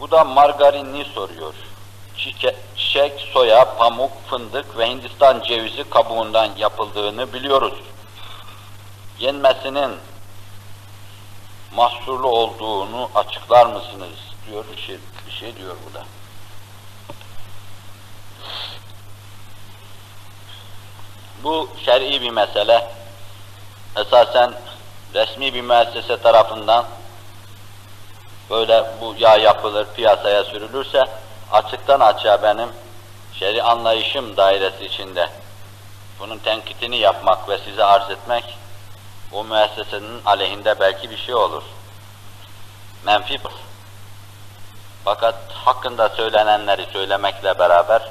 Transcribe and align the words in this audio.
Bu 0.00 0.10
da 0.10 0.24
margarinini 0.24 1.04
soruyor. 1.04 1.54
Çiçek, 2.76 3.20
soya, 3.32 3.76
pamuk, 3.76 4.12
fındık 4.26 4.78
ve 4.78 4.90
Hindistan 4.90 5.40
cevizi 5.40 5.90
kabuğundan 5.90 6.50
yapıldığını 6.56 7.32
biliyoruz. 7.32 7.74
Yenmesinin 9.18 9.90
mahsurlu 11.72 12.28
olduğunu 12.28 13.10
açıklar 13.14 13.66
mısınız? 13.66 14.28
diyor 14.50 14.64
bir 14.72 14.82
şey, 14.82 14.98
bir 15.26 15.32
şey 15.32 15.56
diyor 15.56 15.76
bu 15.90 15.94
da. 15.94 16.04
Bu 21.44 21.68
şer'i 21.84 22.22
bir 22.22 22.30
mesele. 22.30 22.90
Esasen 23.96 24.52
resmi 25.14 25.54
bir 25.54 25.60
müessese 25.60 26.22
tarafından 26.22 26.86
böyle 28.50 28.84
bu 29.00 29.14
yağ 29.18 29.36
yapılır, 29.36 29.86
piyasaya 29.96 30.44
sürülürse 30.44 31.04
açıktan 31.52 32.00
açığa 32.00 32.42
benim 32.42 32.68
şer'i 33.32 33.62
anlayışım 33.62 34.36
dairesi 34.36 34.84
içinde 34.84 35.28
bunun 36.20 36.38
tenkitini 36.38 36.96
yapmak 36.96 37.48
ve 37.48 37.58
size 37.58 37.84
arz 37.84 38.10
etmek 38.10 38.58
o 39.32 39.44
müessesenin 39.44 40.20
aleyhinde 40.26 40.80
belki 40.80 41.10
bir 41.10 41.16
şey 41.16 41.34
olur. 41.34 41.62
Menfi 43.04 43.38
Fakat 45.04 45.34
hakkında 45.52 46.08
söylenenleri 46.08 46.86
söylemekle 46.92 47.58
beraber 47.58 48.08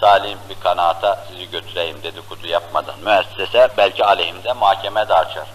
salim 0.00 0.38
bir 0.48 0.60
kanaata 0.60 1.24
sizi 1.28 1.50
götüreyim 1.50 2.02
dedikodu 2.02 2.46
yapmadan. 2.46 2.94
Müessese 3.00 3.68
belki 3.76 4.04
aleyhimde 4.04 4.52
mahkeme 4.52 5.08
de 5.08 5.14
açar. 5.14 5.46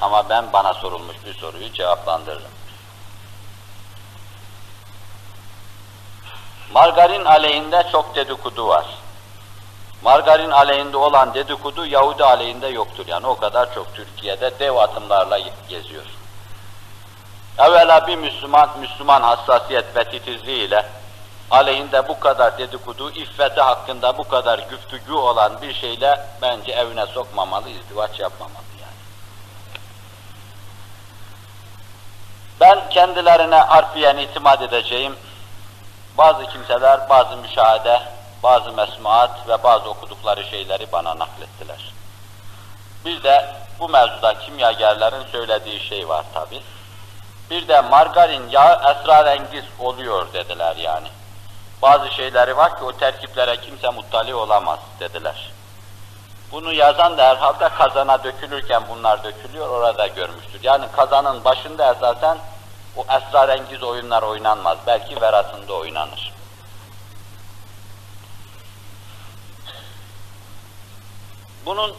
Ama 0.00 0.28
ben 0.28 0.52
bana 0.52 0.74
sorulmuş 0.74 1.16
bir 1.26 1.34
soruyu 1.34 1.72
cevaplandırırım. 1.72 2.59
Margarin 6.74 7.24
aleyhinde 7.24 7.86
çok 7.92 8.14
dedikodu 8.14 8.68
var. 8.68 8.86
Margarin 10.02 10.50
aleyhinde 10.50 10.96
olan 10.96 11.34
dedikodu 11.34 11.86
Yahudi 11.86 12.24
aleyhinde 12.24 12.66
yoktur. 12.66 13.06
Yani 13.06 13.26
o 13.26 13.36
kadar 13.36 13.74
çok 13.74 13.94
Türkiye'de 13.94 14.58
dev 14.58 14.76
atımlarla 14.76 15.38
geziyor. 15.68 16.04
Evvela 17.58 18.06
bir 18.06 18.16
Müslüman, 18.16 18.70
Müslüman 18.80 19.22
hassasiyet 19.22 19.96
ve 19.96 20.04
titizliğiyle 20.04 20.86
aleyhinde 21.50 22.08
bu 22.08 22.20
kadar 22.20 22.58
dedikodu, 22.58 23.10
iffeti 23.10 23.60
hakkında 23.60 24.18
bu 24.18 24.28
kadar 24.28 24.58
güftügü 24.58 25.12
olan 25.12 25.62
bir 25.62 25.74
şeyle 25.74 26.26
bence 26.42 26.72
evine 26.72 27.06
sokmamalı, 27.06 27.68
izdivaç 27.68 28.20
yapmamalı 28.20 28.64
yani. 28.80 28.92
Ben 32.60 32.90
kendilerine 32.90 33.62
arfiyen 33.62 34.16
itimat 34.16 34.62
edeceğim, 34.62 35.16
bazı 36.18 36.46
kimseler, 36.46 37.10
bazı 37.10 37.36
müşahede, 37.36 38.02
bazı 38.42 38.72
mesmuat 38.72 39.48
ve 39.48 39.62
bazı 39.62 39.90
okudukları 39.90 40.44
şeyleri 40.44 40.92
bana 40.92 41.18
naklettiler. 41.18 41.92
Bir 43.04 43.22
de 43.22 43.54
bu 43.78 43.88
mevzuda 43.88 44.38
kimyagerlerin 44.38 45.26
söylediği 45.32 45.80
şey 45.80 46.08
var 46.08 46.24
tabi. 46.34 46.62
Bir 47.50 47.68
de 47.68 47.80
margarin 47.80 48.48
yağı 48.48 48.74
esrarengiz 48.74 49.64
oluyor 49.78 50.32
dediler 50.32 50.76
yani. 50.76 51.08
Bazı 51.82 52.10
şeyleri 52.10 52.56
var 52.56 52.78
ki 52.78 52.84
o 52.84 52.92
terkiplere 52.92 53.56
kimse 53.56 53.90
muttali 53.90 54.34
olamaz 54.34 54.78
dediler. 55.00 55.50
Bunu 56.52 56.72
yazan 56.72 57.18
da 57.18 57.28
herhalde 57.28 57.68
kazana 57.68 58.24
dökülürken 58.24 58.82
bunlar 58.88 59.24
dökülüyor, 59.24 59.68
orada 59.68 60.06
görmüştür. 60.06 60.60
Yani 60.62 60.84
kazanın 60.96 61.44
başında 61.44 61.92
esasen 61.92 62.38
o 62.96 63.02
esrarengiz 63.02 63.82
oyunlar 63.82 64.22
oynanmaz. 64.22 64.78
Belki 64.86 65.20
verasında 65.20 65.72
oynanır. 65.72 66.32
Bunun 71.66 71.96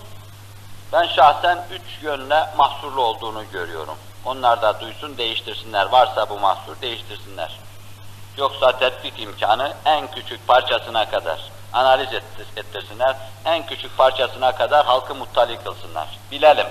ben 0.93 1.07
şahsen 1.07 1.65
üç 1.71 2.03
yönle 2.03 2.49
mahsurlu 2.57 3.01
olduğunu 3.01 3.43
görüyorum. 3.51 3.97
Onlar 4.25 4.61
da 4.61 4.81
duysun, 4.81 5.17
değiştirsinler. 5.17 5.85
Varsa 5.85 6.29
bu 6.29 6.39
mahsur, 6.39 6.81
değiştirsinler. 6.81 7.59
Yoksa 8.37 8.79
tetkik 8.79 9.19
imkanı 9.19 9.73
en 9.85 10.11
küçük 10.11 10.47
parçasına 10.47 11.09
kadar 11.09 11.51
analiz 11.73 12.09
ettirsinler. 12.57 13.15
En 13.45 13.65
küçük 13.65 13.97
parçasına 13.97 14.55
kadar 14.55 14.85
halkı 14.85 15.15
muttali 15.15 15.57
kılsınlar. 15.63 16.07
Bilelim. 16.31 16.67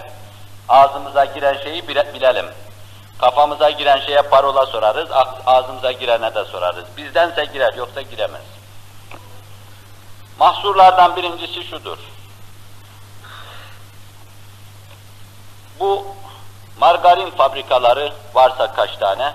Ağzımıza 0.69 1.25
giren 1.25 1.59
şeyi 1.63 1.89
bilelim. 1.89 2.47
Kafamıza 3.21 3.71
giren 3.71 4.01
şeye 4.01 4.23
parola 4.23 4.67
sorarız, 4.67 5.09
ağzımıza 5.47 5.93
girene 5.93 6.35
de 6.35 6.45
sorarız. 6.45 6.85
Bizdense 6.97 7.45
girer, 7.45 7.75
yoksa 7.75 8.03
giremez. 8.03 8.43
Mahsurlardan 10.39 11.17
birincisi 11.17 11.65
şudur. 11.65 11.99
Bu 15.81 16.07
margarin 16.79 17.31
fabrikaları 17.31 18.13
varsa 18.35 18.73
kaç 18.73 18.97
tane, 18.97 19.35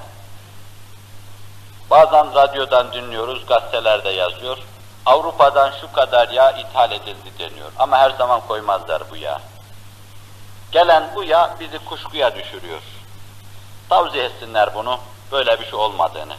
bazen 1.90 2.36
radyodan 2.36 2.94
dinliyoruz, 2.94 3.46
gazetelerde 3.46 4.10
yazıyor. 4.10 4.58
Avrupa'dan 5.06 5.72
şu 5.82 5.92
kadar 5.92 6.30
yağ 6.30 6.52
ithal 6.52 6.92
edildi 6.92 7.40
deniyor. 7.40 7.72
Ama 7.80 7.98
her 7.98 8.10
zaman 8.10 8.42
koymazlar 8.48 9.04
bu 9.12 9.16
yağ. 9.16 9.42
Gelen 10.72 11.12
bu 11.16 11.24
yağ 11.24 11.56
bizi 11.60 11.80
kuşkuya 11.80 12.36
düşürüyor. 12.36 12.82
Tavsiye 13.90 14.24
etsinler 14.24 14.76
bunu, 14.76 15.00
böyle 15.32 15.60
bir 15.60 15.66
şey 15.66 15.76
olmadığını. 15.76 16.34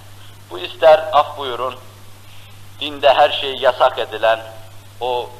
Bu 0.51 0.59
ister 0.59 1.09
af 1.13 1.39
buyurun, 1.39 1.75
dinde 2.81 3.15
her 3.15 3.31
şeyi 3.31 3.63
yasak 3.63 3.99
edilen 3.99 4.41
o 5.01 5.31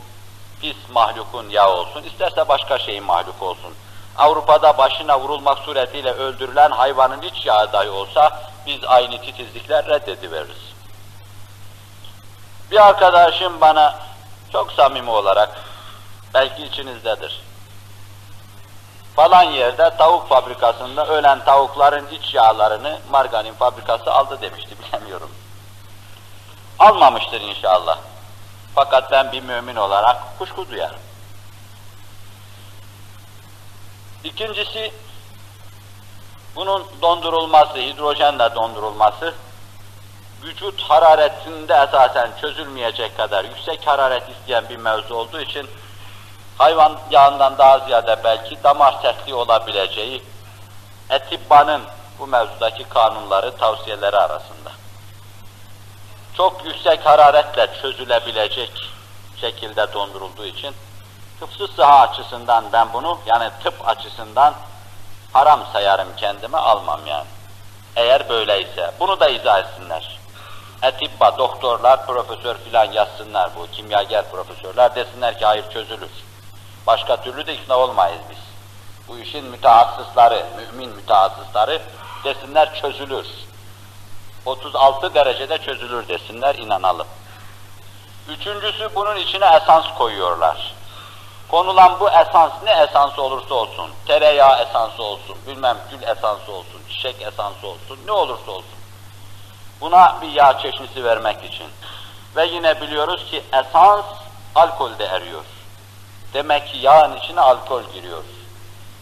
pis 0.61 0.77
mahlukun 0.91 1.49
yağı 1.49 1.71
olsun, 1.71 2.03
isterse 2.03 2.49
başka 2.49 2.79
şeyin 2.79 3.05
mahluk 3.05 3.43
olsun. 3.43 3.75
Avrupa'da 4.17 4.79
başına 4.79 5.21
vurulmak 5.21 5.59
suretiyle 5.59 6.13
öldürülen 6.13 6.71
hayvanın 6.71 7.23
iç 7.23 7.47
yağı 7.47 7.73
dahi 7.73 7.89
olsa 7.89 8.43
biz 8.67 8.85
aynı 8.85 9.21
titizlikler 9.23 9.87
reddediveririz. 9.87 10.73
Bir 12.71 12.87
arkadaşım 12.89 13.61
bana 13.61 13.99
çok 14.53 14.73
samimi 14.73 15.11
olarak, 15.11 15.61
belki 16.35 16.65
içinizdedir, 16.65 17.43
falan 19.17 19.43
yerde 19.43 19.97
tavuk 19.97 20.29
fabrikasında 20.29 21.07
ölen 21.07 21.45
tavukların 21.45 22.07
iç 22.09 22.35
yağlarını 22.35 22.99
margarin 23.11 23.55
fabrikası 23.55 24.13
aldı 24.13 24.39
demişti, 24.41 24.77
bilemiyorum. 24.93 25.31
Almamıştır 26.79 27.41
inşallah. 27.41 27.99
Fakat 28.75 29.13
ben 29.13 29.33
bir 29.33 29.43
mümin 29.43 29.77
olarak 29.77 30.39
kuşku 30.39 30.69
duyarım. 30.71 31.01
İkincisi, 34.25 34.93
bunun 36.57 36.87
dondurulması, 37.03 37.79
hidrojenle 37.79 38.55
dondurulması, 38.55 39.35
vücut 40.43 40.81
hararetinde 40.83 41.75
esasen 41.75 42.31
çözülmeyecek 42.41 43.17
kadar 43.17 43.45
yüksek 43.45 43.87
hararet 43.87 44.29
isteyen 44.29 44.69
bir 44.69 44.77
mevzu 44.77 45.15
olduğu 45.15 45.41
için, 45.41 45.69
hayvan 46.59 46.99
yağından 47.11 47.59
daha 47.59 47.79
ziyade 47.79 48.21
belki 48.25 48.63
damar 48.65 48.95
sertliği 49.03 49.35
olabileceği, 49.35 50.23
etibbanın 51.11 51.83
bu 52.19 52.27
mevzudaki 52.27 52.85
kanunları, 52.85 53.57
tavsiyeleri 53.57 54.17
arasında. 54.17 54.73
Çok 56.37 56.65
yüksek 56.65 57.07
hararetle 57.07 57.69
çözülebilecek 57.83 58.73
şekilde 59.41 59.93
dondurulduğu 59.93 60.47
için, 60.47 60.75
tıpsız 61.41 61.71
sıha 61.71 62.01
açısından 62.01 62.65
ben 62.73 62.93
bunu, 62.93 63.19
yani 63.27 63.51
tıp 63.63 63.89
açısından 63.89 64.55
haram 65.33 65.61
sayarım 65.73 66.09
kendime, 66.17 66.59
almam 66.59 67.07
yani. 67.07 67.27
Eğer 67.97 68.29
böyleyse, 68.29 68.91
bunu 69.01 69.21
da 69.21 69.29
izah 69.29 69.59
etsinler. 69.59 70.19
Etibba, 70.83 71.39
doktorlar, 71.39 72.07
profesör 72.07 72.57
filan 72.57 72.93
yazsınlar 72.93 73.51
bu, 73.57 73.67
kimyager 73.73 74.31
profesörler 74.31 74.95
desinler 74.95 75.39
ki 75.39 75.45
hayır 75.47 75.71
çözülür. 75.71 76.11
Başka 76.87 77.17
türlü 77.17 77.47
de 77.47 77.55
ikna 77.55 77.79
olmayız 77.79 78.21
biz. 78.31 78.39
Bu 79.09 79.19
işin 79.19 79.45
mütehassısları, 79.45 80.47
mümin 80.57 80.97
mütehassısları 80.97 81.83
desinler 82.25 82.75
çözülür. 82.81 83.27
36 84.47 85.15
derecede 85.15 85.59
çözülür 85.59 86.09
desinler, 86.09 86.55
inanalım. 86.55 87.07
Üçüncüsü 88.29 88.91
bunun 88.95 89.17
içine 89.17 89.47
esans 89.57 89.95
koyuyorlar. 89.99 90.75
Konulan 91.49 92.01
bu 92.01 92.11
esans 92.11 92.53
ne 92.65 92.71
esansı 92.71 93.23
olursa 93.23 93.55
olsun, 93.55 93.91
tereyağı 94.07 94.63
esansı 94.63 95.03
olsun, 95.03 95.37
bilmem 95.47 95.79
gül 95.91 96.03
esansı 96.03 96.53
olsun, 96.53 96.81
çiçek 96.91 97.23
esansı 97.23 97.67
olsun, 97.67 97.99
ne 98.07 98.13
olursa 98.13 98.51
olsun. 98.51 98.79
Buna 99.81 100.21
bir 100.23 100.29
yağ 100.29 100.59
çeşnisi 100.59 101.05
vermek 101.05 101.45
için. 101.45 101.67
Ve 102.37 102.47
yine 102.47 102.81
biliyoruz 102.81 103.25
ki 103.31 103.43
esans 103.53 104.05
alkolde 104.55 105.05
eriyor. 105.05 105.45
Demek 106.35 106.69
ki 106.69 106.79
yağın 106.79 107.17
içine 107.17 107.41
alkol 107.41 107.83
giriyor. 107.83 108.23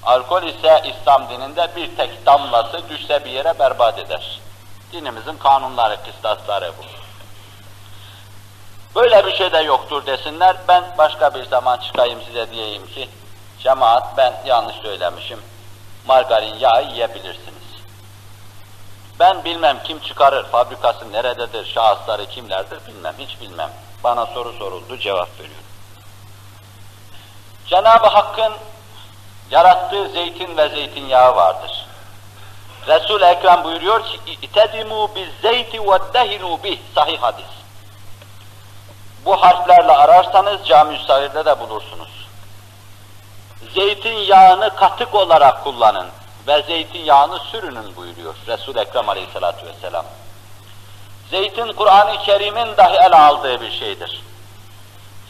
Alkol 0.03 0.43
ise 0.43 0.83
İslam 0.85 1.29
dininde 1.29 1.71
bir 1.77 1.97
tek 1.97 2.27
damlası 2.27 2.89
düşse 2.89 3.25
bir 3.25 3.31
yere 3.31 3.59
berbat 3.59 3.99
eder. 3.99 4.41
Dinimizin 4.93 5.37
kanunları, 5.37 5.99
kıstasları 6.05 6.73
bu. 6.79 6.85
Böyle 9.01 9.27
bir 9.27 9.37
şey 9.37 9.53
de 9.53 9.59
yoktur 9.59 10.07
desinler. 10.07 10.57
Ben 10.69 10.85
başka 10.99 11.35
bir 11.35 11.45
zaman 11.45 11.77
çıkayım 11.77 12.23
size 12.27 12.51
diyeyim 12.51 12.87
ki, 12.87 13.09
cemaat 13.59 14.17
ben 14.17 14.35
yanlış 14.47 14.77
söylemişim. 14.77 15.41
Margarin 16.07 16.55
yağı 16.55 16.85
yiyebilirsiniz. 16.85 17.55
Ben 19.21 19.45
bilmem 19.45 19.79
kim 19.85 20.01
çıkarır, 20.01 20.45
fabrikası 20.45 21.13
nerededir, 21.13 21.67
şahısları 21.75 22.27
kimlerdir 22.27 22.79
bilmem, 22.89 23.15
hiç 23.19 23.41
bilmem. 23.41 23.71
Bana 24.05 24.27
soru 24.27 24.53
soruldu, 24.53 24.99
cevap 24.99 25.29
veriyorum. 25.41 25.65
Cenab-ı 27.68 28.08
Hakk'ın 28.08 28.54
yarattığı 29.52 30.10
zeytin 30.10 30.58
ve 30.58 30.70
zeytinyağı 30.70 31.36
vardır. 31.36 31.86
Resul-i 32.88 33.26
Ekrem 33.26 33.64
buyuruyor 33.64 34.06
ki, 34.06 34.20
اِتَدِمُوا 34.44 35.10
بِالزَّيْتِ 35.16 35.78
وَدَّهِنُوا 35.78 36.64
bih 36.64 36.80
Sahih 36.96 37.22
hadis. 37.22 37.46
Bu 39.26 39.42
harflerle 39.42 39.92
ararsanız 39.92 40.68
cami 40.68 41.00
Sagir'de 41.08 41.46
de 41.46 41.60
bulursunuz. 41.60 42.28
Zeytinyağını 43.74 44.76
katık 44.76 45.16
olarak 45.16 45.64
kullanın 45.64 46.08
ve 46.48 46.62
zeytinyağını 46.62 47.40
sürünün 47.40 47.96
buyuruyor 47.96 48.36
Resul-i 48.48 48.80
Ekrem 48.80 49.10
aleyhissalatu 49.10 49.66
vesselam. 49.66 50.06
Zeytin 51.30 51.74
Kur'an-ı 51.74 52.18
Kerim'in 52.24 52.78
dahi 52.78 52.96
ele 52.96 53.16
aldığı 53.16 53.62
bir 53.62 53.72
şeydir. 53.72 54.24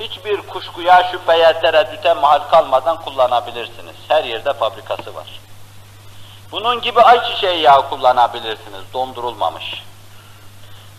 Hiçbir 0.00 0.36
kuşkuya, 0.36 1.08
şüpheye, 1.12 1.60
tereddüte 1.60 2.14
mahal 2.14 2.38
kalmadan 2.38 2.96
kullanabilirsiniz. 2.96 3.96
Her 4.08 4.24
yerde 4.24 4.52
fabrikası 4.52 5.14
var. 5.14 5.40
Bunun 6.52 6.80
gibi 6.80 7.00
ayçiçeği 7.00 7.60
yağı 7.60 7.88
kullanabilirsiniz, 7.88 8.92
dondurulmamış. 8.92 9.82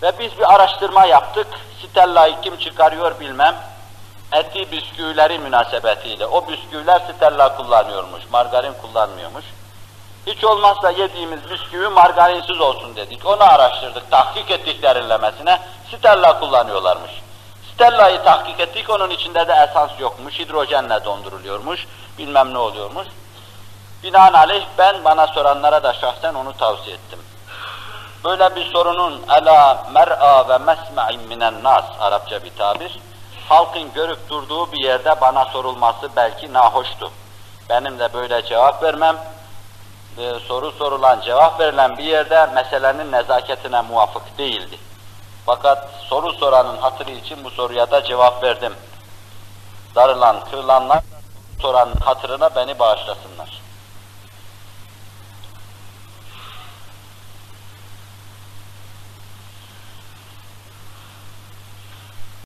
Ve 0.01 0.19
biz 0.19 0.37
bir 0.37 0.53
araştırma 0.53 1.05
yaptık, 1.05 1.47
Stella'yı 1.83 2.35
kim 2.41 2.57
çıkarıyor 2.57 3.19
bilmem, 3.19 3.55
eti 4.31 4.71
bisküvileri 4.71 5.39
münasebetiyle. 5.39 6.25
O 6.25 6.47
bisküviler 6.47 6.99
Stella 6.99 7.57
kullanıyormuş, 7.57 8.23
margarin 8.31 8.73
kullanmıyormuş. 8.73 9.45
Hiç 10.27 10.43
olmazsa 10.43 10.91
yediğimiz 10.91 11.49
bisküvi 11.49 11.87
margarinsiz 11.87 12.61
olsun 12.61 12.95
dedik. 12.95 13.25
Onu 13.25 13.43
araştırdık, 13.43 14.11
tahkik 14.11 14.51
ettik 14.51 14.83
derinlemesine. 14.83 15.59
Stella 15.97 16.39
kullanıyorlarmış. 16.39 17.11
Stella'yı 17.75 18.23
tahkik 18.23 18.59
ettik, 18.59 18.89
onun 18.89 19.09
içinde 19.09 19.47
de 19.47 19.67
esans 19.69 19.91
yokmuş, 19.99 20.39
hidrojenle 20.39 21.05
donduruluyormuş, 21.05 21.87
bilmem 22.17 22.53
ne 22.53 22.57
oluyormuş. 22.57 23.07
Binaenaleyh 24.03 24.65
ben 24.77 25.03
bana 25.05 25.27
soranlara 25.27 25.83
da 25.83 25.93
şahsen 25.93 26.33
onu 26.33 26.57
tavsiye 26.57 26.95
ettim. 26.95 27.19
Böyle 28.23 28.55
bir 28.55 28.71
sorunun 28.71 29.21
ala 29.27 29.87
mer'a 29.93 30.49
ve 30.49 30.57
mesma'in 30.57 31.27
minen 31.27 31.63
nas 31.63 31.85
Arapça 31.99 32.43
bir 32.43 32.55
tabir. 32.55 32.99
Halkın 33.49 33.93
görüp 33.93 34.29
durduğu 34.29 34.71
bir 34.71 34.79
yerde 34.79 35.21
bana 35.21 35.45
sorulması 35.45 36.09
belki 36.15 36.53
nahoştu. 36.53 37.11
Benim 37.69 37.99
de 37.99 38.13
böyle 38.13 38.45
cevap 38.45 38.83
vermem, 38.83 39.17
e, 40.17 40.39
soru 40.47 40.71
sorulan, 40.71 41.21
cevap 41.21 41.59
verilen 41.59 41.97
bir 41.97 42.03
yerde 42.03 42.45
meselenin 42.45 43.11
nezaketine 43.11 43.81
muvafık 43.81 44.37
değildi. 44.37 44.77
Fakat 45.45 45.89
soru 46.09 46.33
soranın 46.33 46.77
hatırı 46.77 47.11
için 47.11 47.43
bu 47.43 47.49
soruya 47.49 47.91
da 47.91 48.03
cevap 48.03 48.43
verdim. 48.43 48.73
Darılan, 49.95 50.45
kırılanlar 50.51 51.03
soranın 51.61 51.95
hatırına 51.95 52.55
beni 52.55 52.79
bağışlasınlar. 52.79 53.61